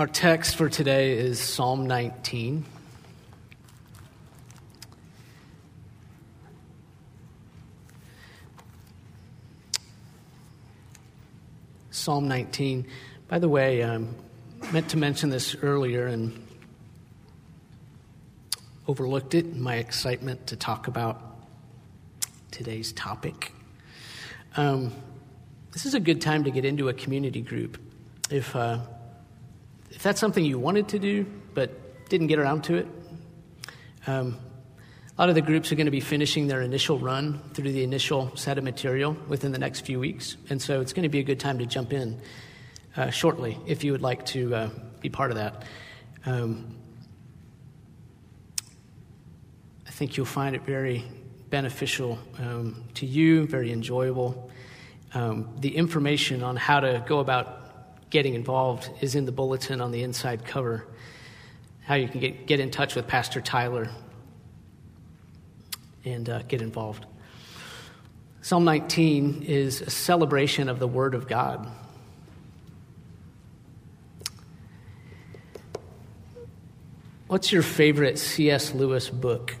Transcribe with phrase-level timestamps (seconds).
[0.00, 2.64] Our text for today is Psalm 19.
[11.90, 12.86] Psalm 19.
[13.28, 14.14] By the way, I um,
[14.72, 16.46] meant to mention this earlier and
[18.88, 21.20] overlooked it in my excitement to talk about
[22.50, 23.52] today's topic.
[24.56, 24.94] Um,
[25.72, 27.78] this is a good time to get into a community group.
[28.30, 28.78] If, uh,
[29.90, 32.88] if that's something you wanted to do but didn't get around to it,
[34.06, 34.38] um,
[35.16, 37.84] a lot of the groups are going to be finishing their initial run through the
[37.84, 40.36] initial set of material within the next few weeks.
[40.48, 42.20] And so it's going to be a good time to jump in
[42.96, 45.64] uh, shortly if you would like to uh, be part of that.
[46.24, 46.76] Um,
[49.86, 51.04] I think you'll find it very
[51.50, 54.50] beneficial um, to you, very enjoyable.
[55.12, 57.59] Um, the information on how to go about
[58.10, 60.84] getting involved is in the bulletin on the inside cover.
[61.82, 63.88] How you can get, get in touch with Pastor Tyler
[66.04, 67.06] and uh, get involved.
[68.42, 71.68] Psalm 19 is a celebration of the Word of God.
[77.28, 78.74] What's your favorite C.S.
[78.74, 79.54] Lewis book?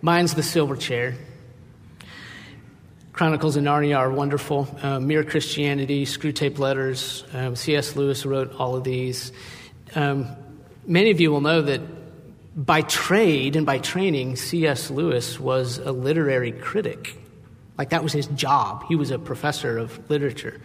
[0.00, 1.14] Mine's The Silver Chair.
[3.20, 4.66] Chronicles of Narnia are wonderful.
[4.80, 7.22] Uh, Mere Christianity, Screwtape Letters.
[7.34, 7.94] Um, C.S.
[7.94, 9.30] Lewis wrote all of these.
[9.94, 10.26] Um,
[10.86, 11.82] Many of you will know that
[12.56, 14.90] by trade and by training, C.S.
[14.90, 17.14] Lewis was a literary critic.
[17.76, 18.86] Like that was his job.
[18.88, 20.58] He was a professor of literature.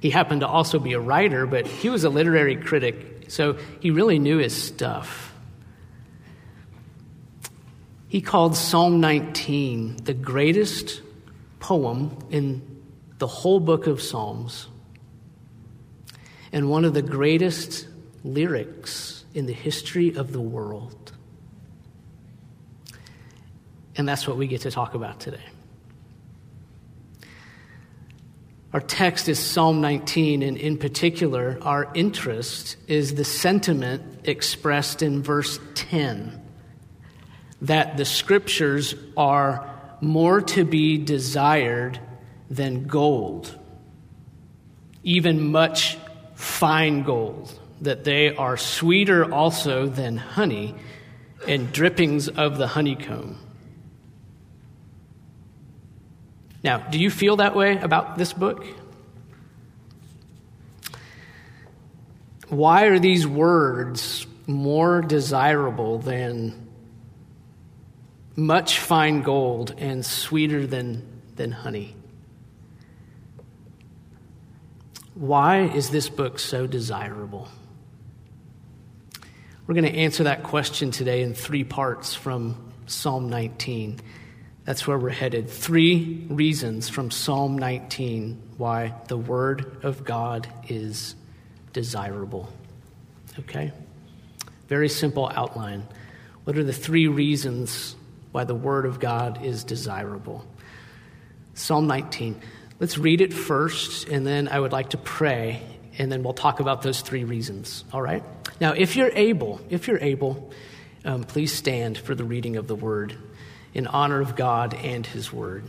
[0.00, 3.90] He happened to also be a writer, but he was a literary critic, so he
[3.90, 5.34] really knew his stuff.
[8.08, 11.02] He called Psalm 19 the greatest
[11.60, 12.82] poem in
[13.18, 14.68] the whole book of Psalms
[16.52, 17.88] and one of the greatest
[18.24, 21.12] lyrics in the history of the world.
[23.96, 25.44] And that's what we get to talk about today.
[28.72, 35.22] Our text is Psalm 19, and in particular, our interest is the sentiment expressed in
[35.22, 36.42] verse 10
[37.62, 41.98] that the scriptures are more to be desired
[42.50, 43.56] than gold,
[45.02, 45.98] even much
[46.34, 50.74] fine gold that they are sweeter also than honey
[51.46, 53.38] and drippings of the honeycomb.
[56.64, 58.64] Now, do you feel that way about this book?
[62.48, 66.67] Why are these words more desirable than
[68.38, 71.04] much fine gold and sweeter than,
[71.34, 71.96] than honey?
[75.14, 77.48] Why is this book so desirable?
[79.66, 83.98] We're going to answer that question today in three parts from Psalm 19.
[84.64, 85.50] That's where we're headed.
[85.50, 91.16] Three reasons from Psalm 19 why the Word of God is
[91.72, 92.52] desirable.
[93.40, 93.72] Okay?
[94.68, 95.88] Very simple outline.
[96.44, 97.96] What are the three reasons
[98.44, 100.46] the Word of God is desirable?
[101.54, 102.40] Psalm 19.
[102.80, 105.62] Let's read it first, and then I would like to pray,
[105.98, 107.84] and then we'll talk about those three reasons.
[107.92, 108.22] All right?
[108.60, 110.50] Now, if you're able, if you're able,
[111.04, 113.16] um, please stand for the reading of the word
[113.74, 115.64] in honor of God and his word.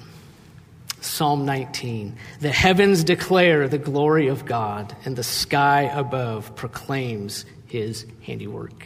[1.01, 8.05] Psalm 19 The heavens declare the glory of God, and the sky above proclaims his
[8.21, 8.85] handiwork.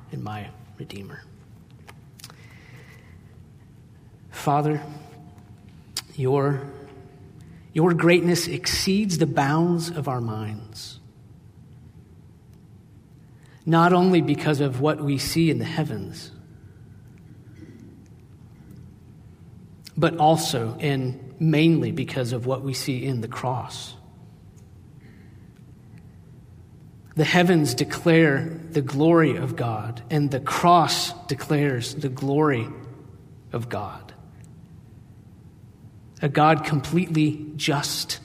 [0.11, 1.23] and my redeemer.
[4.31, 4.81] Father,
[6.15, 6.61] your,
[7.73, 10.99] your greatness exceeds the bounds of our minds.
[13.65, 16.31] Not only because of what we see in the heavens,
[19.95, 23.93] but also and mainly because of what we see in the cross.
[27.15, 32.67] The heavens declare the glory of God, and the cross declares the glory
[33.51, 34.13] of God.
[36.21, 38.19] A God completely just,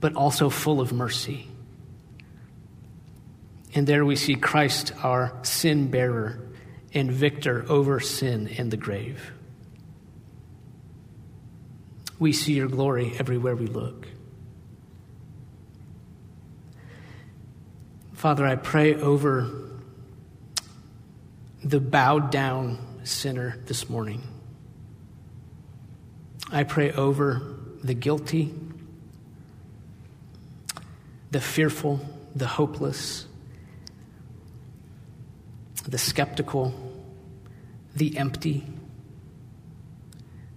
[0.00, 1.48] but also full of mercy.
[3.74, 6.40] And there we see Christ, our sin bearer
[6.94, 9.32] and victor over sin and the grave.
[12.18, 14.08] We see your glory everywhere we look.
[18.26, 19.48] Father, I pray over
[21.62, 24.20] the bowed down sinner this morning.
[26.50, 28.52] I pray over the guilty,
[31.30, 32.00] the fearful,
[32.34, 33.28] the hopeless,
[35.86, 36.74] the skeptical,
[37.94, 38.66] the empty,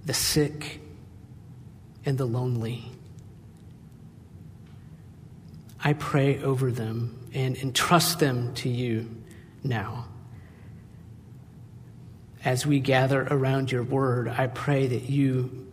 [0.07, 0.81] the sick,
[2.03, 2.91] and the lonely.
[5.83, 9.09] I pray over them and entrust them to you
[9.63, 10.05] now.
[12.43, 15.67] As we gather around your word, I pray that you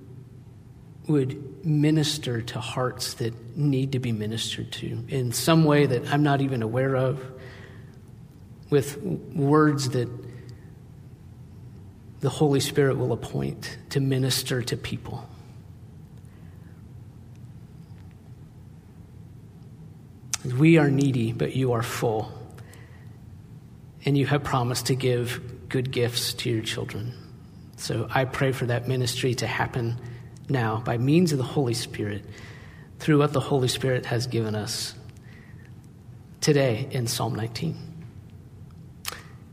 [1.09, 6.23] would minister to hearts that need to be ministered to in some way that I'm
[6.23, 7.25] not even aware of,
[8.71, 10.09] with words that
[12.21, 15.29] the Holy Spirit will appoint to minister to people.
[20.55, 22.33] We are needy, but you are full.
[24.05, 27.13] And you have promised to give good gifts to your children.
[27.77, 30.01] So I pray for that ministry to happen
[30.49, 32.25] now by means of the Holy Spirit
[32.99, 34.95] through what the Holy Spirit has given us
[36.41, 37.77] today in Psalm 19.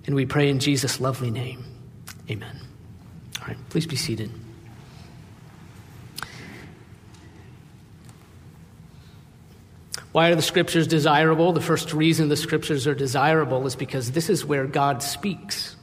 [0.06, 1.64] And we pray in Jesus' lovely name.
[2.30, 2.60] Amen.
[3.42, 4.30] All right, please be seated.
[10.14, 11.54] Why are the scriptures desirable?
[11.54, 15.76] The first reason the scriptures are desirable is because this is where God speaks.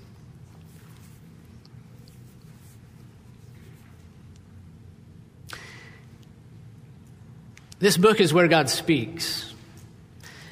[7.81, 9.53] This book is where God speaks.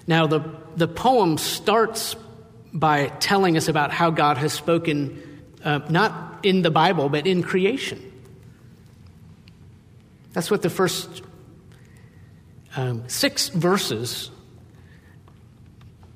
[0.08, 0.40] Now, the,
[0.74, 2.16] the poem starts
[2.72, 5.22] by telling us about how God has spoken,
[5.62, 8.02] uh, not in the Bible, but in creation.
[10.32, 11.22] That's what the first
[12.78, 14.30] um, six verses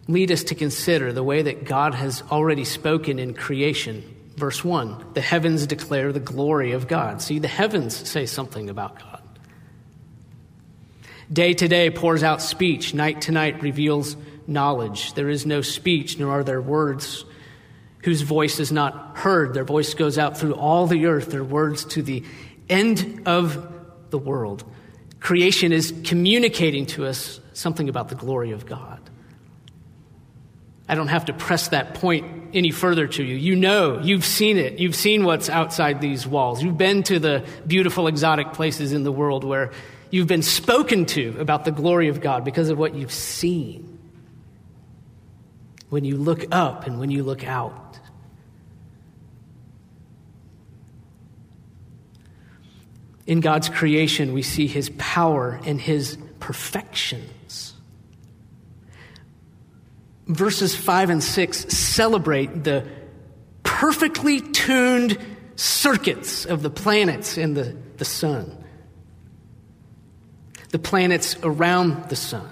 [0.06, 4.04] lead us to consider the way that God has already spoken in creation.
[4.36, 7.20] Verse 1 The heavens declare the glory of God.
[7.20, 9.22] See, the heavens say something about God.
[11.32, 14.16] Day to day pours out speech, night to night reveals
[14.46, 15.14] knowledge.
[15.14, 17.24] There is no speech, nor are there words
[18.04, 19.52] whose voice is not heard.
[19.52, 22.22] Their voice goes out through all the earth, their words to the
[22.68, 23.68] end of
[24.10, 24.62] the world.
[25.22, 28.98] Creation is communicating to us something about the glory of God.
[30.88, 33.36] I don't have to press that point any further to you.
[33.36, 34.80] You know, you've seen it.
[34.80, 36.60] You've seen what's outside these walls.
[36.60, 39.70] You've been to the beautiful, exotic places in the world where
[40.10, 44.00] you've been spoken to about the glory of God because of what you've seen.
[45.88, 47.91] When you look up and when you look out.
[53.26, 57.74] In God's creation, we see his power and his perfections.
[60.26, 62.86] Verses 5 and 6 celebrate the
[63.62, 65.18] perfectly tuned
[65.56, 68.64] circuits of the planets and the, the sun,
[70.70, 72.48] the planets around the sun.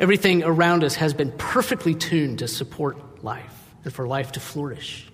[0.00, 5.06] Everything around us has been perfectly tuned to support life and for life to flourish.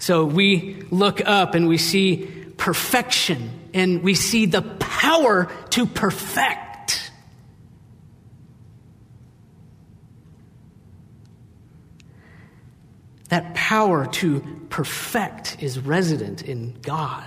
[0.00, 2.26] So we look up and we see
[2.56, 7.12] perfection and we see the power to perfect.
[13.28, 14.40] That power to
[14.70, 17.26] perfect is resident in God.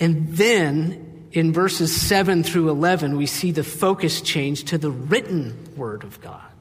[0.00, 5.74] And then in verses 7 through 11, we see the focus change to the written
[5.76, 6.53] word of God.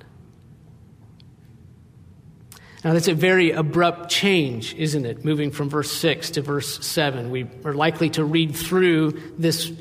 [2.84, 5.24] Now, that's a very abrupt change, isn't it?
[5.24, 7.32] Moving from verse 6 to verse 7.
[7.32, 9.72] We are likely to read through this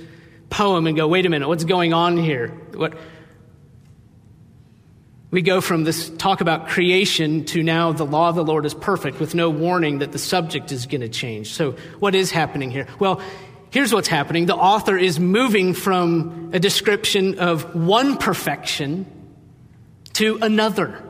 [0.51, 2.49] poem and go, wait a minute, what's going on here?
[2.75, 2.95] What,
[5.33, 8.75] we go from this talk about creation to now the law of the Lord is
[8.75, 11.55] perfect with no warning that the subject is going to change.
[11.55, 12.87] So, what is happening here?
[12.99, 13.23] Well,
[13.71, 19.07] here's what's happening the author is moving from a description of one perfection
[20.13, 21.03] to another.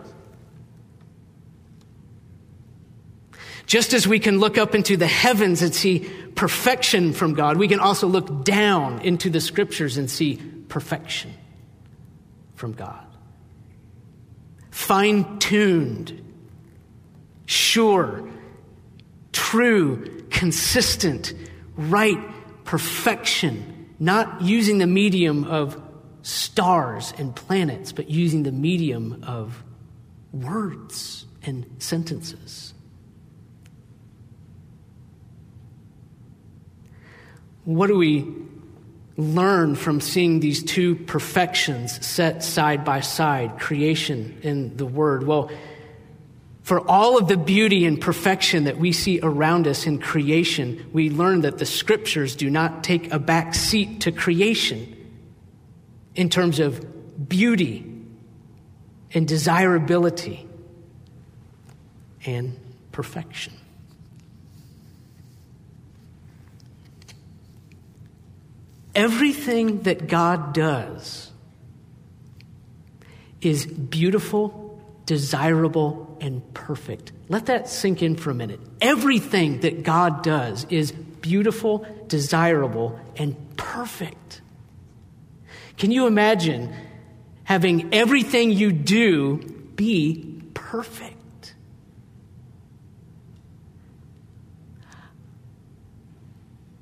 [3.67, 6.01] Just as we can look up into the heavens and see
[6.35, 10.37] perfection from God, we can also look down into the scriptures and see
[10.69, 11.33] perfection
[12.55, 13.07] from God.
[14.71, 16.35] Fine tuned,
[17.47, 18.29] sure,
[19.33, 21.35] true, consistent,
[21.77, 22.19] right
[22.65, 25.81] perfection, not using the medium of
[26.23, 29.63] stars and planets, but using the medium of
[30.33, 32.73] words and sentences.
[37.65, 38.27] What do we
[39.17, 45.27] learn from seeing these two perfections set side by side, creation and the Word?
[45.27, 45.51] Well,
[46.63, 51.11] for all of the beauty and perfection that we see around us in creation, we
[51.11, 54.97] learn that the scriptures do not take a back seat to creation
[56.15, 57.85] in terms of beauty
[59.13, 60.47] and desirability
[62.25, 62.59] and
[62.93, 63.53] perfection.
[68.95, 71.31] Everything that God does
[73.41, 77.13] is beautiful, desirable, and perfect.
[77.29, 78.61] Let that sink in for a minute.
[78.81, 84.43] Everything that God does is beautiful, desirable, and perfect.
[85.79, 86.75] Can you imagine
[87.45, 89.39] having everything you do
[89.75, 91.17] be perfect?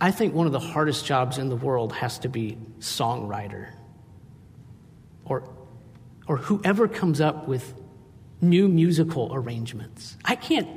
[0.01, 3.75] I think one of the hardest jobs in the world has to be songwriter
[5.25, 5.49] or,
[6.27, 7.75] or whoever comes up with
[8.41, 10.17] new musical arrangements.
[10.25, 10.69] I can't,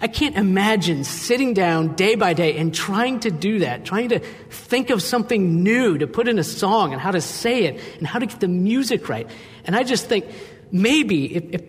[0.00, 4.20] I can't imagine sitting down day by day and trying to do that, trying to
[4.50, 8.06] think of something new to put in a song and how to say it and
[8.06, 9.28] how to get the music right.
[9.64, 10.26] And I just think
[10.70, 11.62] maybe if, if,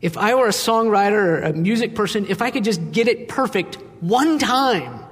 [0.00, 3.28] if I were a songwriter or a music person, if I could just get it
[3.28, 5.04] perfect one time,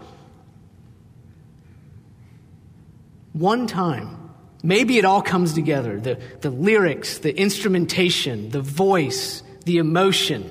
[3.38, 4.30] one time.
[4.62, 10.50] Maybe it all comes together the, the lyrics, the instrumentation, the voice, the emotion.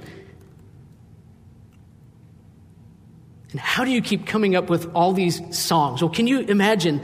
[3.52, 6.02] And how do you keep coming up with all these songs?
[6.02, 7.02] Well, can you imagine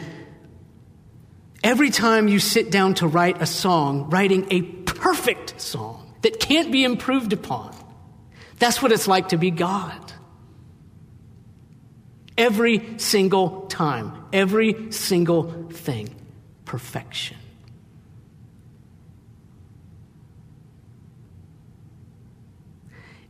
[1.63, 6.71] every time you sit down to write a song, writing a perfect song that can't
[6.71, 7.75] be improved upon?
[8.59, 10.13] That's what it's like to be God.
[12.38, 16.13] Every single time, every single thing,
[16.65, 17.38] perfection.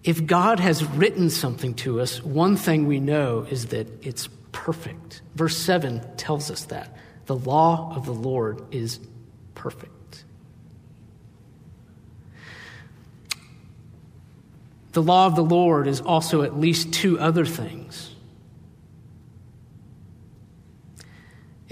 [0.04, 5.22] If God has written something to us, one thing we know is that it's perfect.
[5.36, 6.96] Verse 7 tells us that.
[7.28, 9.00] The law of the Lord is
[9.54, 10.24] perfect.
[14.94, 18.11] The law of the Lord is also at least two other things.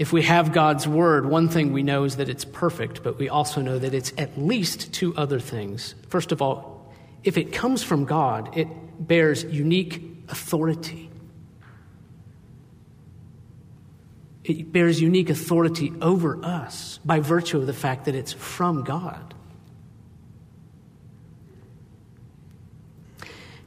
[0.00, 3.28] If we have God's word, one thing we know is that it's perfect, but we
[3.28, 5.94] also know that it's at least two other things.
[6.08, 6.90] First of all,
[7.22, 8.66] if it comes from God, it
[8.98, 11.10] bears unique authority.
[14.42, 19.34] It bears unique authority over us by virtue of the fact that it's from God.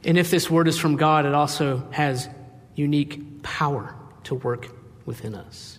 [0.02, 2.28] And if this word is from God, it also has
[2.74, 4.68] unique power to work
[5.06, 5.73] within us.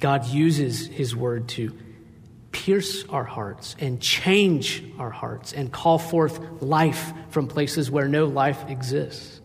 [0.00, 1.76] God uses His word to
[2.52, 8.24] pierce our hearts and change our hearts and call forth life from places where no
[8.24, 9.40] life exists.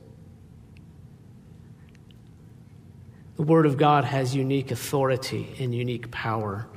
[3.36, 6.68] The Word of God has unique authority and unique power.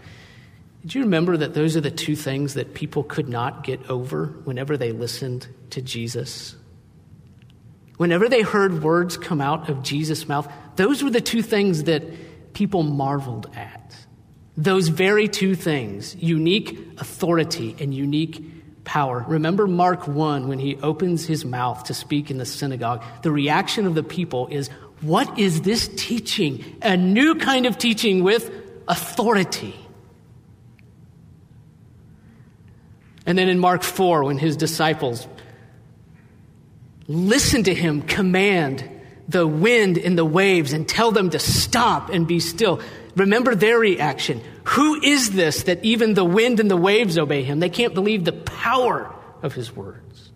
[0.83, 4.27] Did you remember that those are the two things that people could not get over
[4.45, 6.57] whenever they listened to Jesus?
[7.97, 12.03] Whenever they heard words come out of Jesus' mouth, those were the two things that
[12.59, 13.97] people marveled at.
[14.57, 18.43] Those very two things unique authority and unique
[18.83, 19.25] power.
[19.29, 23.05] Remember Mark 1 when he opens his mouth to speak in the synagogue?
[23.23, 24.71] The reaction of the people is,
[25.03, 26.65] What is this teaching?
[26.83, 28.51] A new kind of teaching with
[28.89, 29.77] authority.
[33.25, 35.29] And then in Mark 4, when his disciples
[37.07, 38.98] listen to him command
[39.29, 42.81] the wind and the waves and tell them to stop and be still,
[43.15, 44.43] remember their reaction.
[44.65, 47.61] Who is this that even the wind and the waves obey him?
[47.61, 50.31] They can't believe the power of his words.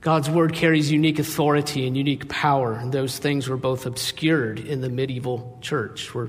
[0.00, 4.82] God's word carries unique authority and unique power, and those things were both obscured in
[4.82, 6.14] the medieval church.
[6.14, 6.28] We're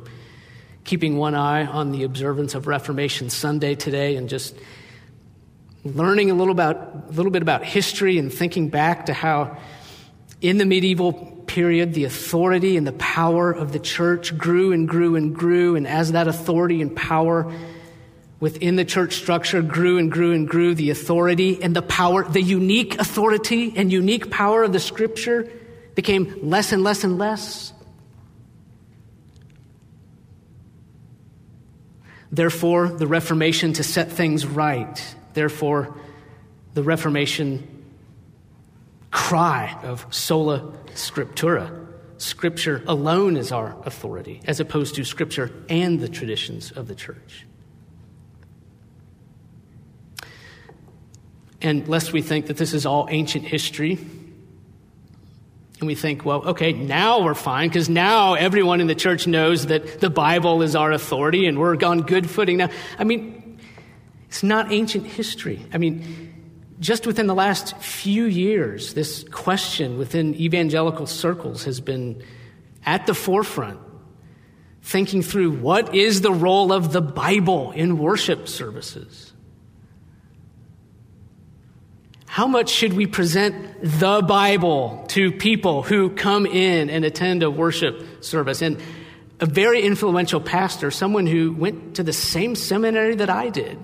[0.86, 4.56] keeping one eye on the observance of Reformation Sunday today and just
[5.86, 9.58] learning a little, about, a little bit about history and thinking back to how
[10.42, 11.14] in the medieval
[11.46, 15.76] period the authority and the power of the church grew and grew and grew.
[15.76, 17.54] And as that authority and power
[18.40, 22.42] within the church structure grew and grew and grew, the authority and the power, the
[22.42, 25.50] unique authority and unique power of the scripture
[25.94, 27.74] became less and less and less.
[32.32, 35.16] Therefore, the Reformation to set things right.
[35.36, 35.96] Therefore,
[36.74, 37.86] the Reformation
[39.12, 41.86] cry of sola scriptura.
[42.18, 47.46] Scripture alone is our authority, as opposed to Scripture and the traditions of the church.
[51.62, 54.00] And lest we think that this is all ancient history,
[55.80, 59.66] and we think, well, okay, now we're fine because now everyone in the church knows
[59.66, 62.70] that the Bible is our authority and we're on good footing now.
[62.98, 63.35] I mean,
[64.36, 65.66] it's not ancient history.
[65.72, 66.34] I mean,
[66.82, 72.22] just within the last few years, this question within evangelical circles has been
[72.86, 73.80] at the forefront,
[74.82, 79.32] thinking through what is the role of the Bible in worship services?
[82.26, 87.50] How much should we present the Bible to people who come in and attend a
[87.50, 88.62] worship service?
[88.62, 88.82] And
[89.40, 93.80] a very influential pastor, someone who went to the same seminary that I did,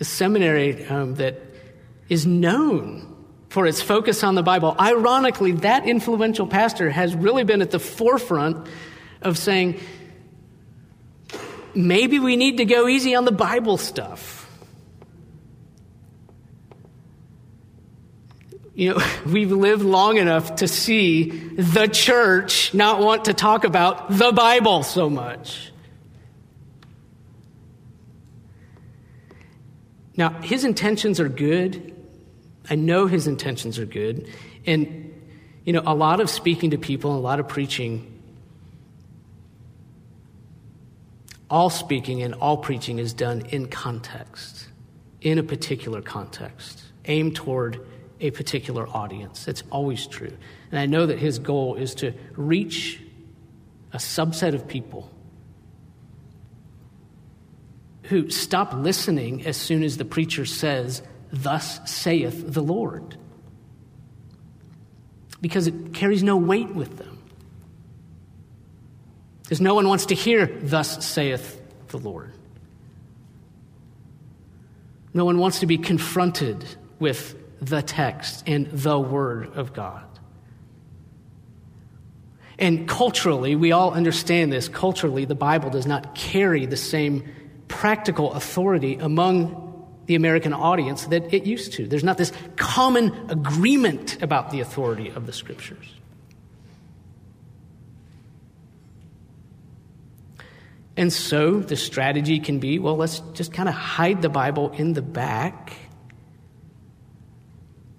[0.00, 1.40] a seminary um, that
[2.08, 3.06] is known
[3.50, 4.74] for its focus on the Bible.
[4.78, 8.66] Ironically, that influential pastor has really been at the forefront
[9.22, 9.80] of saying,
[11.74, 14.48] maybe we need to go easy on the Bible stuff.
[18.74, 24.10] You know, we've lived long enough to see the church not want to talk about
[24.10, 25.70] the Bible so much.
[30.16, 31.94] Now, his intentions are good.
[32.68, 34.28] I know his intentions are good.
[34.66, 35.12] And,
[35.64, 38.20] you know, a lot of speaking to people, a lot of preaching,
[41.48, 44.68] all speaking and all preaching is done in context,
[45.20, 47.86] in a particular context, aimed toward
[48.20, 49.48] a particular audience.
[49.48, 50.36] It's always true.
[50.70, 53.00] And I know that his goal is to reach
[53.92, 55.10] a subset of people
[58.10, 61.00] who stop listening as soon as the preacher says,
[61.32, 63.16] Thus saith the Lord.
[65.40, 67.22] Because it carries no weight with them.
[69.44, 72.32] Because no one wants to hear, Thus saith the Lord.
[75.14, 76.64] No one wants to be confronted
[76.98, 80.04] with the text and the Word of God.
[82.58, 84.68] And culturally, we all understand this.
[84.68, 87.24] Culturally, the Bible does not carry the same
[87.70, 89.68] practical authority among
[90.06, 91.86] the American audience that it used to.
[91.86, 95.86] There's not this common agreement about the authority of the Scriptures.
[100.96, 104.92] And so the strategy can be well, let's just kind of hide the Bible in
[104.92, 105.72] the back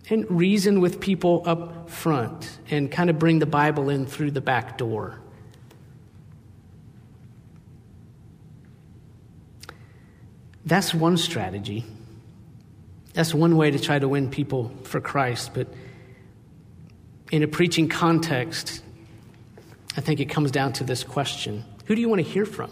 [0.09, 4.41] and reason with people up front and kind of bring the Bible in through the
[4.41, 5.20] back door.
[10.71, 11.83] That's one strategy.
[13.11, 15.53] That's one way to try to win people for Christ.
[15.53, 15.67] But
[17.29, 18.81] in a preaching context,
[19.97, 22.71] I think it comes down to this question Who do you want to hear from?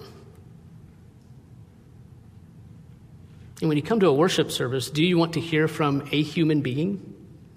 [3.59, 6.21] And when you come to a worship service, do you want to hear from a
[6.21, 7.15] human being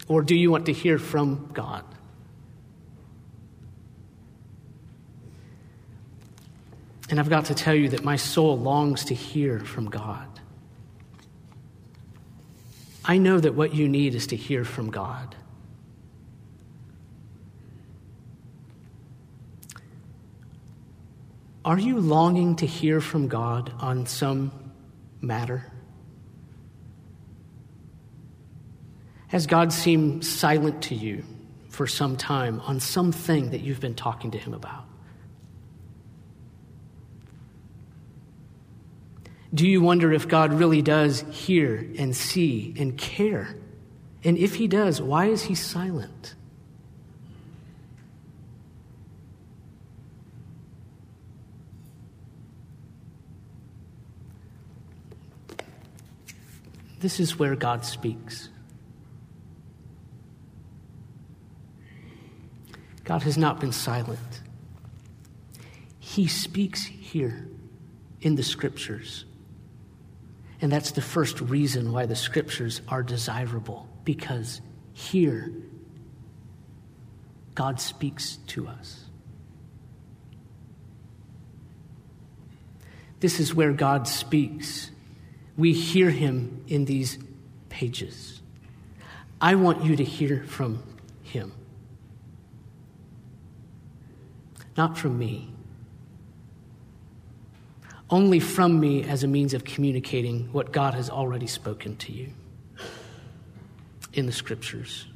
[0.08, 1.84] or do you want to hear from God?
[7.08, 10.31] And I've got to tell you that my soul longs to hear from God.
[13.04, 15.34] I know that what you need is to hear from God.
[21.64, 24.52] Are you longing to hear from God on some
[25.20, 25.64] matter?
[29.28, 31.24] Has God seemed silent to you
[31.70, 34.84] for some time on something that you've been talking to Him about?
[39.54, 43.54] Do you wonder if God really does hear and see and care?
[44.24, 46.34] And if He does, why is He silent?
[57.00, 58.48] This is where God speaks.
[63.04, 64.40] God has not been silent.
[65.98, 67.48] He speaks here
[68.20, 69.24] in the scriptures.
[70.62, 74.62] And that's the first reason why the scriptures are desirable, because
[74.94, 75.52] here
[77.54, 79.04] God speaks to us.
[83.20, 84.90] This is where God speaks.
[85.58, 87.18] We hear him in these
[87.68, 88.40] pages.
[89.40, 90.82] I want you to hear from
[91.22, 91.52] him
[94.76, 95.51] not from me.
[98.12, 102.28] Only from me as a means of communicating what God has already spoken to you
[104.12, 105.06] in the scriptures.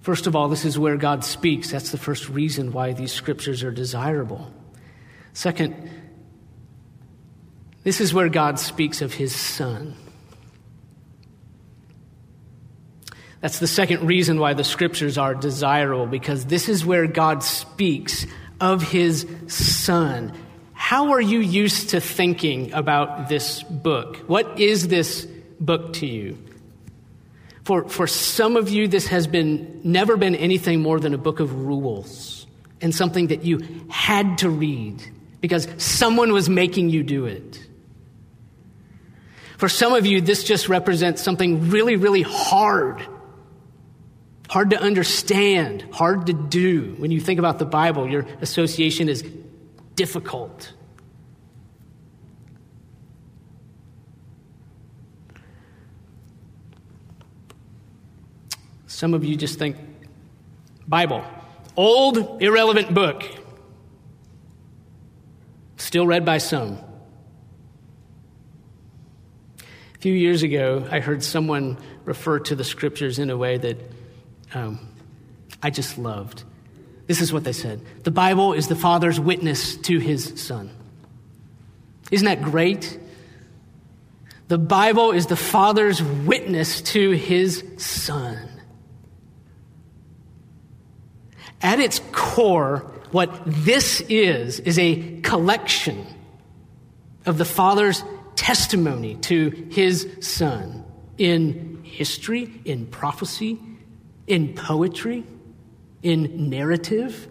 [0.00, 1.70] First of all, this is where God speaks.
[1.70, 4.52] That's the first reason why these scriptures are desirable.
[5.32, 5.90] Second,
[7.84, 9.94] this is where God speaks of his Son.
[13.40, 18.26] That's the second reason why the scriptures are desirable, because this is where God speaks
[18.60, 20.32] of his son.
[20.84, 24.18] How are you used to thinking about this book?
[24.26, 25.26] What is this
[25.58, 26.36] book to you?
[27.64, 31.40] For, for some of you, this has been never been anything more than a book
[31.40, 32.46] of rules
[32.82, 35.02] and something that you had to read
[35.40, 37.66] because someone was making you do it.
[39.56, 43.00] For some of you, this just represents something really, really hard
[44.50, 46.94] hard to understand, hard to do.
[46.98, 49.24] When you think about the Bible, your association is
[49.94, 50.72] difficult.
[58.86, 59.76] Some of you just think,
[60.86, 61.24] Bible,
[61.76, 63.24] old, irrelevant book,
[65.76, 66.78] still read by some.
[69.58, 73.78] A few years ago, I heard someone refer to the scriptures in a way that
[74.52, 74.78] um,
[75.62, 76.44] I just loved.
[77.06, 80.70] This is what they said The Bible is the Father's witness to his Son.
[82.10, 82.98] Isn't that great?
[84.48, 88.50] The Bible is the Father's witness to his Son.
[91.62, 96.06] At its core, what this is, is a collection
[97.24, 98.04] of the Father's
[98.36, 100.84] testimony to his Son
[101.16, 103.58] in history, in prophecy,
[104.26, 105.24] in poetry,
[106.04, 107.26] in narrative.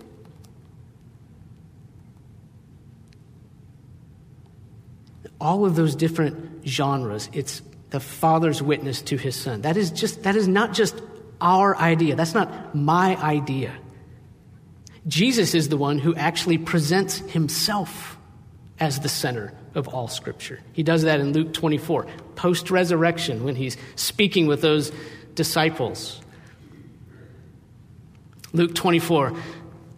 [5.40, 9.62] All of those different genres, it's the Father's witness to his Son.
[9.62, 11.00] That is just that is not just
[11.40, 12.16] our idea.
[12.16, 13.72] That's not my idea.
[15.08, 18.18] Jesus is the one who actually presents himself
[18.80, 20.60] as the center of all Scripture.
[20.72, 24.92] He does that in Luke 24, post resurrection, when he's speaking with those
[25.36, 26.23] disciples.
[28.54, 29.34] Luke 24.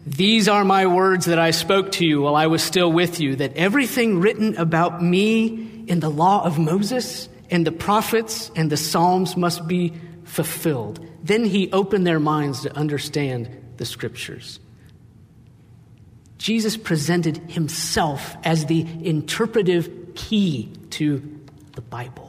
[0.07, 3.35] These are my words that I spoke to you while I was still with you,
[3.35, 8.77] that everything written about me in the law of Moses and the prophets and the
[8.77, 11.05] Psalms must be fulfilled.
[11.23, 14.59] Then he opened their minds to understand the scriptures.
[16.37, 21.39] Jesus presented himself as the interpretive key to
[21.73, 22.24] the Bible.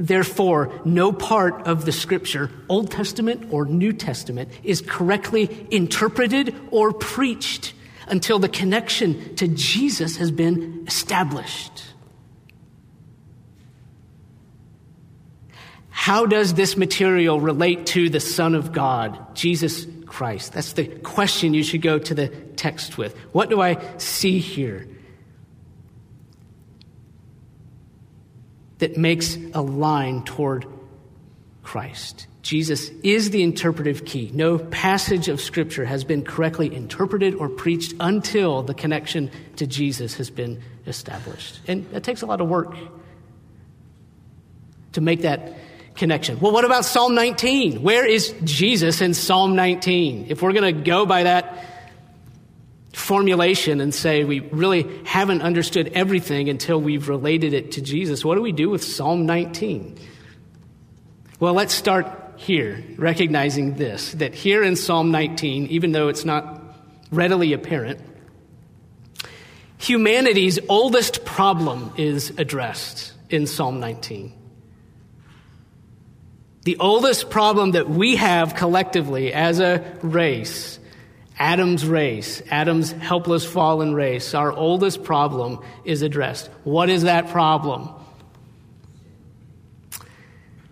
[0.00, 6.92] Therefore, no part of the scripture, Old Testament or New Testament, is correctly interpreted or
[6.92, 7.74] preached
[8.08, 11.84] until the connection to Jesus has been established.
[15.90, 20.54] How does this material relate to the Son of God, Jesus Christ.
[20.54, 23.16] That's the question you should go to the text with.
[23.32, 24.88] What do I see here
[28.80, 30.66] that makes a line toward
[31.62, 32.26] Christ?
[32.42, 34.30] Jesus is the interpretive key.
[34.32, 40.14] No passage of Scripture has been correctly interpreted or preached until the connection to Jesus
[40.14, 41.60] has been established.
[41.68, 42.74] And it takes a lot of work
[44.92, 45.54] to make that
[45.94, 46.40] connection.
[46.40, 47.82] Well, what about Psalm 19?
[47.82, 50.26] Where is Jesus in Psalm 19?
[50.28, 51.69] If we're going to go by that
[52.92, 58.34] formulation and say we really haven't understood everything until we've related it to Jesus, what
[58.34, 59.98] do we do with Psalm 19?
[61.38, 66.62] Well, let's start here, recognizing this that here in Psalm 19, even though it's not
[67.12, 68.00] readily apparent,
[69.78, 74.32] humanity's oldest problem is addressed in Psalm 19.
[76.64, 80.78] The oldest problem that we have collectively as a race,
[81.40, 86.48] Adam's race, Adam's helpless fallen race, our oldest problem is addressed.
[86.64, 87.88] What is that problem?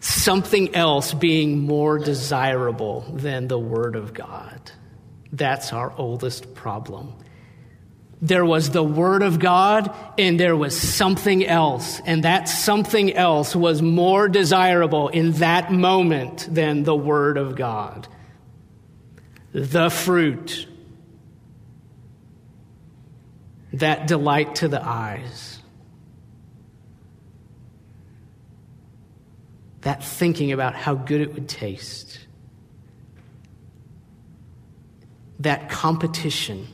[0.01, 4.71] Something else being more desirable than the Word of God.
[5.33, 7.15] That's our oldest problem.
[8.21, 11.99] There was the Word of God, and there was something else.
[12.05, 18.07] And that something else was more desirable in that moment than the Word of God.
[19.59, 20.69] The fruit,
[23.73, 25.59] that delight to the eyes,
[29.81, 32.21] that thinking about how good it would taste,
[35.41, 36.69] that competition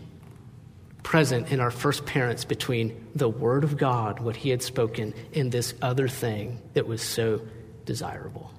[1.02, 5.50] present in our first parents between the Word of God, what He had spoken, and
[5.50, 7.40] this other thing that was so
[7.86, 8.52] desirable.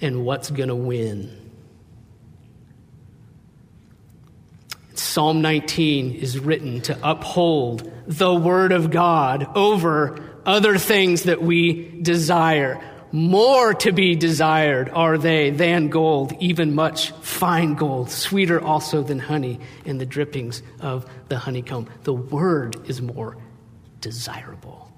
[0.00, 1.39] And what's going to win?
[5.00, 11.98] Psalm 19 is written to uphold the Word of God over other things that we
[12.02, 12.78] desire.
[13.10, 19.18] More to be desired are they than gold, even much fine gold, sweeter also than
[19.18, 21.88] honey in the drippings of the honeycomb.
[22.04, 23.38] The word is more
[24.00, 24.89] desirable.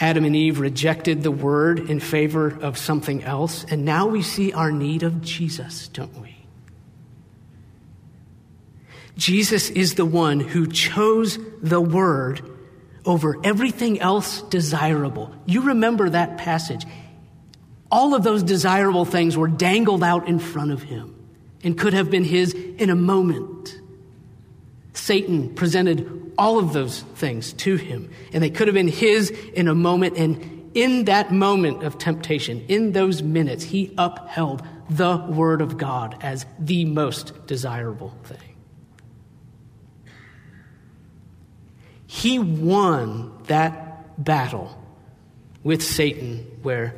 [0.00, 4.52] Adam and Eve rejected the word in favor of something else, and now we see
[4.52, 6.36] our need of Jesus, don't we?
[9.16, 12.40] Jesus is the one who chose the word
[13.04, 15.34] over everything else desirable.
[15.44, 16.84] You remember that passage.
[17.90, 21.16] All of those desirable things were dangled out in front of him
[21.64, 23.80] and could have been his in a moment.
[24.98, 29.68] Satan presented all of those things to him, and they could have been his in
[29.68, 30.18] a moment.
[30.18, 36.16] And in that moment of temptation, in those minutes, he upheld the Word of God
[36.20, 38.56] as the most desirable thing.
[42.06, 44.76] He won that battle
[45.62, 46.96] with Satan where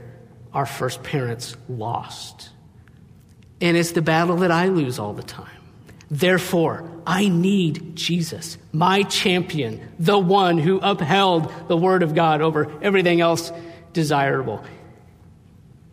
[0.55, 2.49] our first parents lost.
[3.61, 5.49] And it's the battle that I lose all the time.
[6.11, 12.71] Therefore, I need Jesus, my champion, the one who upheld the Word of God over
[12.81, 13.51] everything else
[13.93, 14.63] desirable.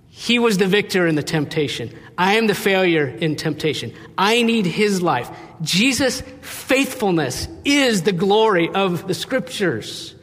[0.10, 1.91] He was the victor in the temptation.
[2.19, 3.95] I am the failure in temptation.
[4.15, 5.32] I need his life.
[5.63, 10.13] Jesus' faithfulness is the glory of the scriptures.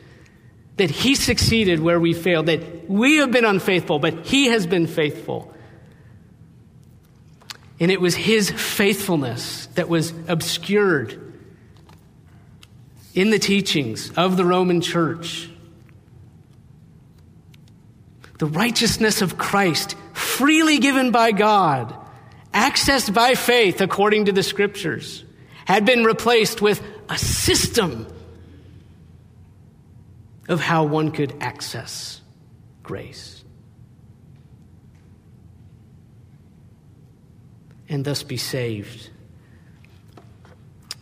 [0.76, 4.87] That he succeeded where we failed, that we have been unfaithful, but he has been
[4.87, 5.52] faithful.
[7.80, 11.20] And it was his faithfulness that was obscured
[13.14, 15.48] in the teachings of the Roman church.
[18.38, 21.94] The righteousness of Christ freely given by God,
[22.52, 25.24] accessed by faith according to the scriptures,
[25.64, 28.06] had been replaced with a system
[30.48, 32.20] of how one could access
[32.82, 33.34] grace.
[37.88, 39.11] And thus be saved.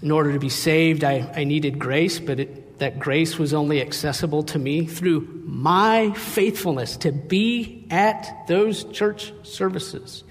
[0.02, 3.80] In order to be saved, I, I needed grace, but it, that grace was only
[3.80, 10.24] accessible to me through my faithfulness to be at those church services,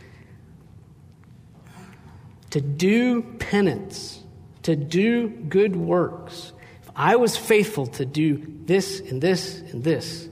[2.50, 4.22] to do penance,
[4.64, 6.52] to do good works.
[6.84, 10.28] If I was faithful to do this and this and this,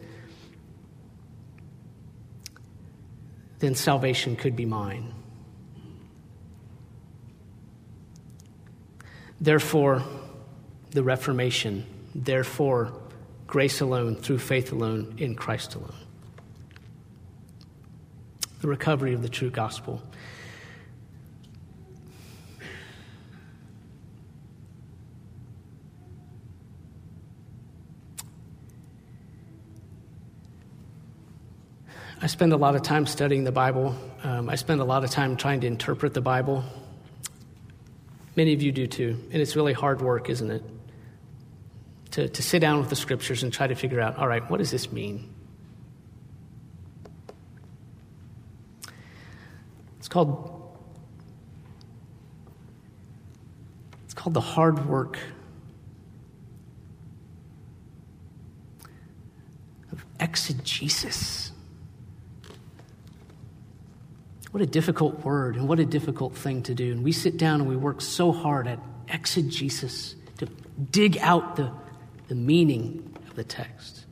[3.59, 5.13] then salvation could be mine.
[9.41, 10.03] Therefore,
[10.91, 12.93] the Reformation, therefore,
[13.47, 15.93] grace alone, through faith alone, in Christ alone.
[18.61, 20.01] The recovery of the true gospel.
[32.21, 33.95] I spend a lot of time studying the Bible.
[34.23, 36.65] Um, I spend a lot of time trying to interpret the Bible.
[38.39, 39.21] Many of you do too.
[39.33, 40.63] And it's really hard work, isn't it?
[42.11, 44.59] To, to sit down with the scriptures and try to figure out all right, what
[44.59, 45.29] does this mean?
[49.97, 50.55] It's called
[54.05, 55.19] it's called the hard work
[59.91, 61.48] of exegesis.
[64.51, 66.91] What a difficult word and what a difficult thing to do.
[66.91, 70.47] And we sit down and we work so hard at exegesis to
[70.91, 71.71] dig out the,
[72.27, 74.05] the meaning of the text.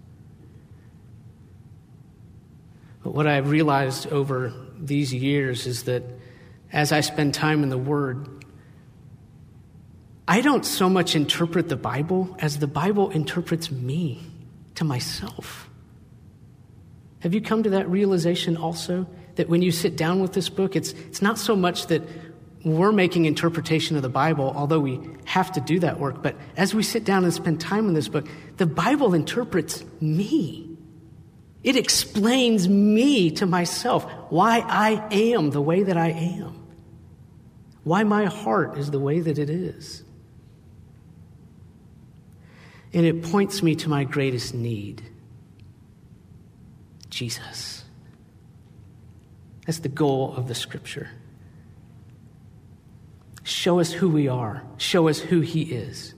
[3.03, 6.03] But what I've realized over these years is that
[6.71, 8.45] as I spend time in the Word,
[10.27, 14.21] I don't so much interpret the Bible as the Bible interprets me
[14.75, 15.69] to myself.
[17.21, 19.07] Have you come to that realization also?
[19.37, 22.03] That when you sit down with this book, it's, it's not so much that
[22.63, 26.73] we're making interpretation of the Bible, although we have to do that work, but as
[26.73, 30.77] we sit down and spend time in this book, the Bible interprets me.
[31.63, 36.67] It explains me to myself, why I am the way that I am,
[37.83, 40.03] why my heart is the way that it is.
[42.93, 45.03] And it points me to my greatest need
[47.09, 47.76] Jesus.
[49.67, 51.09] That's the goal of the scripture.
[53.43, 56.15] Show us who we are, show us who He is,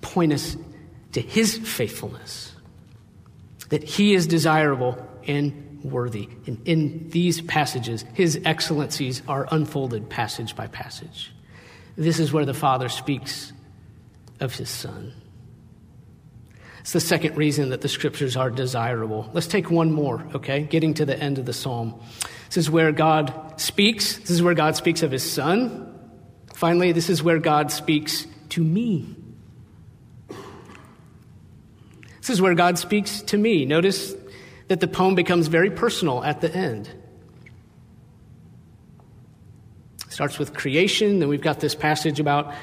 [0.00, 0.56] point us
[1.12, 2.52] to His faithfulness,
[3.68, 6.28] that He is desirable and worthy.
[6.46, 11.32] And in these passages, His excellencies are unfolded passage by passage.
[11.96, 13.52] This is where the Father speaks
[14.38, 15.19] of His Son.
[16.80, 19.28] It's the second reason that the scriptures are desirable.
[19.32, 20.62] Let's take one more, okay?
[20.62, 22.00] Getting to the end of the psalm.
[22.46, 24.16] This is where God speaks.
[24.18, 25.86] This is where God speaks of his son.
[26.54, 29.14] Finally, this is where God speaks to me.
[32.20, 33.66] This is where God speaks to me.
[33.66, 34.14] Notice
[34.68, 36.88] that the poem becomes very personal at the end.
[40.06, 42.54] It starts with creation, then we've got this passage about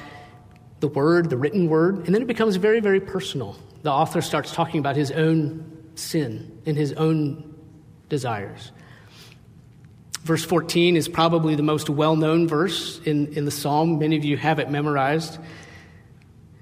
[0.80, 4.52] the word, the written word, and then it becomes very, very personal the author starts
[4.52, 7.54] talking about his own sin and his own
[8.08, 8.72] desires.
[10.22, 13.98] Verse 14 is probably the most well known verse in, in the psalm.
[13.98, 15.38] Many of you have it memorized.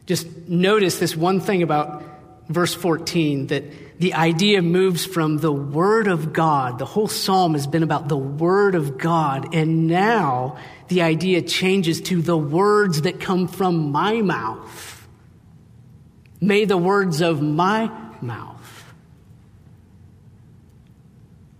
[0.06, 2.02] Just notice this one thing about
[2.48, 3.64] verse 14 that
[3.98, 6.78] the idea moves from the Word of God.
[6.78, 9.54] The whole psalm has been about the Word of God.
[9.54, 14.95] And now the idea changes to the words that come from my mouth.
[16.46, 18.94] May the words of my mouth,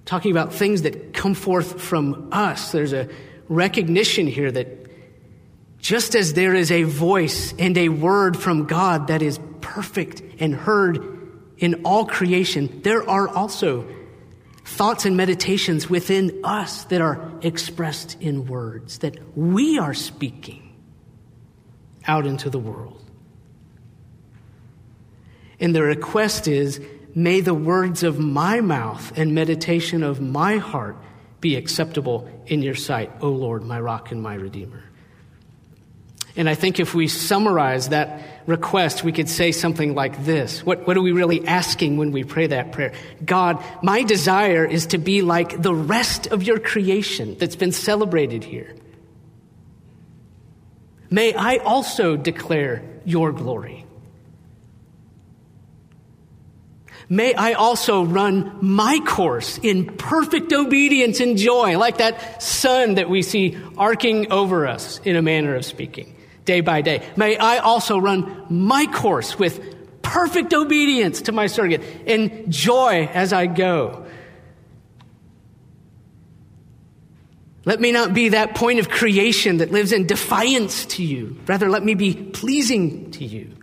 [0.05, 3.09] talking about things that come forth from us, there's a
[3.49, 4.68] recognition here that
[5.79, 10.55] just as there is a voice and a word from God that is perfect and
[10.55, 13.88] heard in all creation, there are also
[14.64, 20.77] thoughts and meditations within us that are expressed in words that we are speaking
[22.07, 22.95] out into the world.
[25.59, 26.81] And the request is,
[27.14, 30.97] may the words of my mouth and meditation of my heart
[31.40, 34.83] be acceptable in your sight, O Lord, my rock and my redeemer.
[36.37, 40.62] And I think if we summarize that request, we could say something like this.
[40.64, 42.92] What, what are we really asking when we pray that prayer?
[43.25, 48.45] God, my desire is to be like the rest of your creation that's been celebrated
[48.45, 48.75] here.
[51.09, 53.86] May I also declare your glory.
[57.09, 63.09] May I also run my course in perfect obedience and joy, like that sun that
[63.09, 67.07] we see arcing over us, in a manner of speaking, day by day.
[67.17, 73.33] May I also run my course with perfect obedience to my surrogate in joy as
[73.33, 74.07] I go.
[77.65, 81.37] Let me not be that point of creation that lives in defiance to you.
[81.46, 83.56] Rather, let me be pleasing to you.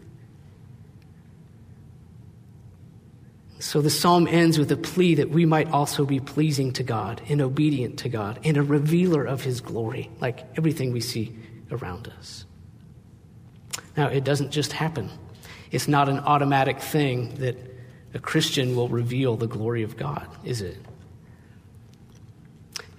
[3.64, 7.22] So the psalm ends with a plea that we might also be pleasing to God
[7.30, 11.34] and obedient to God and a revealer of his glory, like everything we see
[11.72, 12.45] around us.
[13.95, 15.09] Now, it doesn't just happen.
[15.72, 17.55] It's not an automatic thing that
[18.14, 20.78] a Christian will reveal the glory of God, is it?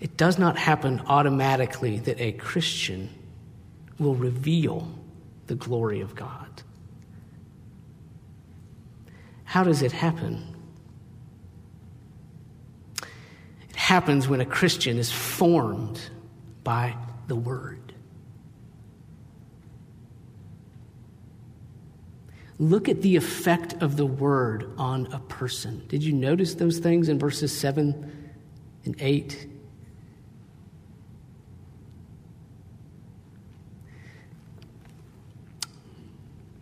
[0.00, 3.10] It does not happen automatically that a Christian
[3.98, 4.90] will reveal
[5.46, 6.62] the glory of God.
[9.44, 10.52] How does it happen?
[13.73, 16.00] It happens when a Christian is formed
[16.62, 17.92] by the Word.
[22.58, 25.84] Look at the effect of the Word on a person.
[25.86, 28.32] Did you notice those things in verses 7
[28.86, 29.48] and 8?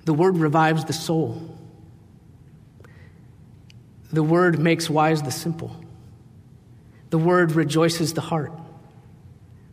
[0.06, 1.56] The Word revives the soul.
[4.12, 5.81] The Word makes wise the simple.
[7.12, 8.52] The Word rejoices the heart.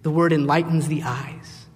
[0.01, 1.67] The Word enlightens the eyes.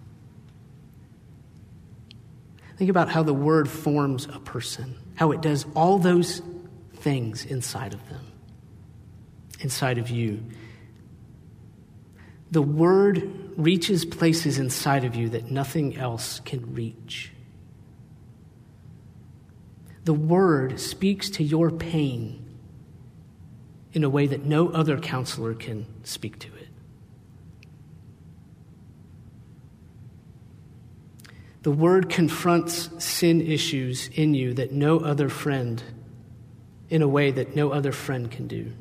[2.75, 6.41] Think about how the Word forms a person, how it does all those
[6.95, 8.25] things inside of them,
[9.61, 10.43] inside of you.
[12.51, 17.31] The Word reaches places inside of you that nothing else can reach.
[20.03, 22.42] The Word speaks to your pain
[23.93, 26.67] in a way that no other counselor can speak to it.
[31.61, 35.81] The word confronts sin issues in you that no other friend,
[36.89, 38.73] in a way that no other friend can do.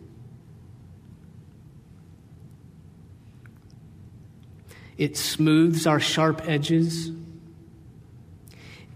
[4.98, 7.12] It smooths our sharp edges.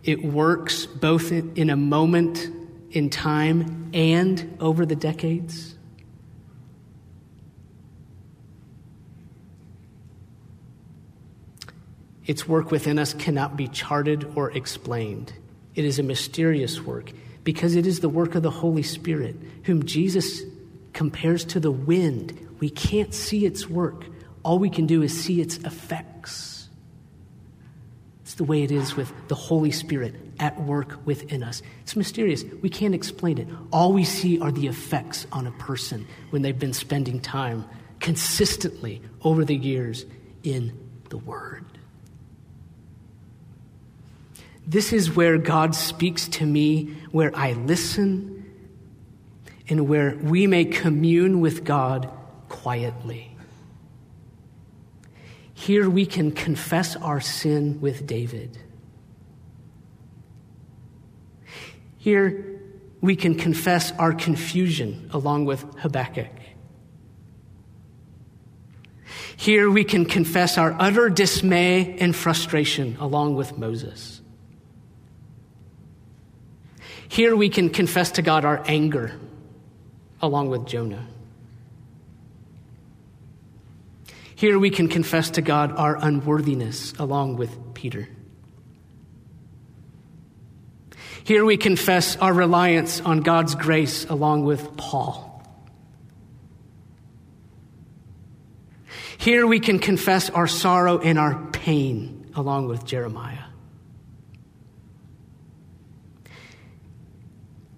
[0.03, 2.49] It works both in a moment
[2.91, 5.76] in time and over the decades.
[12.27, 15.33] Its work within us cannot be charted or explained.
[15.75, 17.13] It is a mysterious work
[17.45, 20.43] because it is the work of the Holy Spirit, whom Jesus
[20.93, 22.37] compares to the wind.
[22.59, 24.05] We can't see its work,
[24.43, 26.69] all we can do is see its effects.
[28.23, 31.63] It's the way it is with the Holy Spirit at work within us.
[31.83, 32.45] It's mysterious.
[32.63, 33.49] We can't explain it.
[33.73, 37.65] All we see are the effects on a person when they've been spending time
[38.01, 40.07] consistently over the years
[40.43, 40.77] in
[41.09, 41.76] the Word.
[44.67, 48.45] This is where God speaks to me, where I listen,
[49.69, 52.11] and where we may commune with God
[52.49, 53.37] quietly.
[55.55, 58.59] Here we can confess our sin with David.
[61.99, 62.61] Here
[63.01, 66.31] we can confess our confusion along with Habakkuk.
[69.37, 74.16] Here we can confess our utter dismay and frustration along with Moses.
[77.09, 79.19] Here we can confess to God our anger
[80.21, 81.07] along with Jonah.
[84.35, 88.09] Here we can confess to God our unworthiness along with Peter.
[91.25, 95.43] Here we confess our reliance on God's grace along with Paul.
[99.19, 103.46] Here we can confess our sorrow and our pain along with Jeremiah.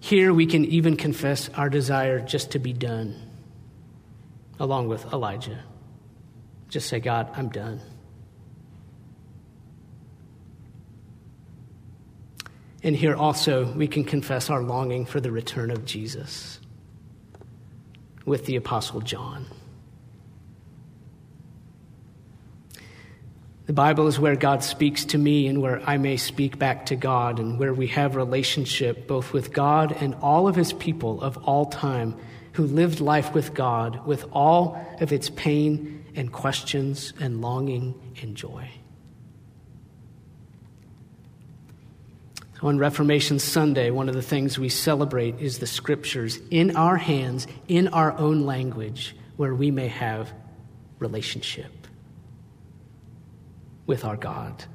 [0.09, 3.13] Here we can even confess our desire just to be done,
[4.59, 5.63] along with Elijah.
[6.67, 7.79] Just say, God, I'm done.
[12.81, 16.59] And here also we can confess our longing for the return of Jesus
[18.25, 19.45] with the Apostle John.
[23.69, 26.95] The Bible is where God speaks to me and where I may speak back to
[26.95, 31.37] God and where we have relationship both with God and all of his people of
[31.47, 32.15] all time
[32.53, 37.93] who lived life with God with all of its pain and questions and longing
[38.23, 38.67] and joy.
[42.63, 47.45] On Reformation Sunday, one of the things we celebrate is the scriptures in our hands,
[47.67, 50.33] in our own language, where we may have
[50.97, 51.78] relationship
[53.89, 54.65] with our God,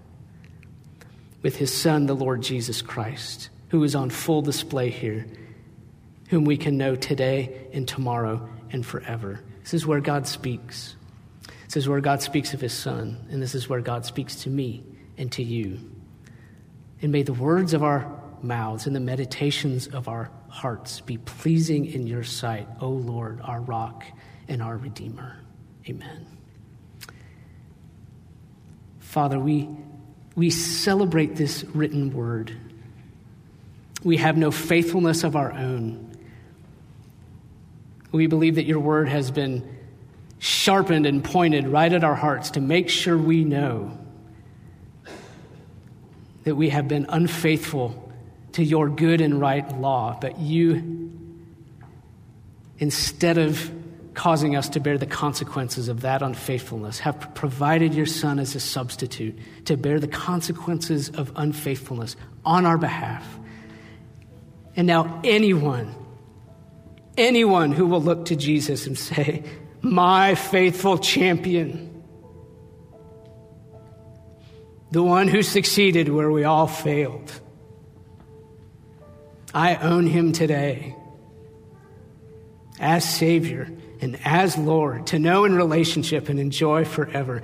[1.41, 5.25] with his Son, the Lord Jesus Christ, who is on full display here,
[6.31, 9.41] whom we can know today and tomorrow and forever.
[9.63, 10.97] This is where God speaks.
[11.67, 14.51] This is where God speaks of his Son, and this is where God speaks to
[14.51, 14.83] me
[15.17, 15.79] and to you.
[17.01, 21.87] And may the words of our mouths and the meditations of our hearts be pleasing
[21.87, 24.05] in your sight, O Lord, our rock
[24.49, 25.37] and our Redeemer.
[25.89, 26.34] Amen.
[29.15, 29.69] Father, we,
[30.35, 32.53] we celebrate this written word.
[34.03, 36.17] We have no faithfulness of our own.
[38.11, 39.79] We believe that your word has been
[40.41, 43.97] sharpened and pointed right at our hearts to make sure we know
[46.43, 48.13] that we have been unfaithful
[48.55, 51.13] to your good and right law, but you,
[52.81, 53.71] instead of
[54.15, 58.61] causing us to bear the consequences of that unfaithfulness, have provided your Son as a
[58.61, 63.27] substitute to bear the consequences of unfaithfulness on our behalf.
[64.77, 65.95] And now, anyone,
[67.17, 69.45] anyone who will look to Jesus and say,
[69.83, 72.03] My faithful champion,
[74.91, 77.41] the one who succeeded where we all failed.
[79.53, 80.97] I own him today
[82.81, 83.69] as Savior
[84.05, 87.43] and as Lord to know in relationship and enjoy forever.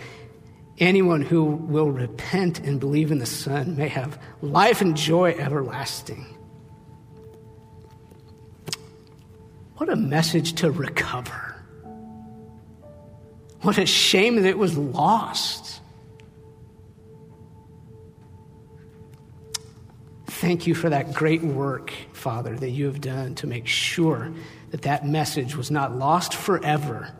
[0.79, 6.27] Anyone who will repent and believe in the Son may have life and joy everlasting.
[9.79, 11.57] What a message to recover.
[13.63, 15.81] What a shame that it was lost.
[20.27, 24.31] Thank you for that great work, Father, that you have done to make sure
[24.71, 27.12] that that message was not lost forever,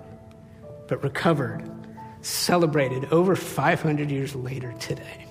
[0.89, 1.69] but recovered,
[2.23, 5.27] celebrated over 500 years later today.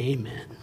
[0.00, 0.55] Amen.